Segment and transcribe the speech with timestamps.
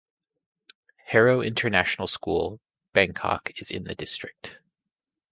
[1.09, 2.59] Harrow International School,
[2.91, 4.57] Bangkok is in the district.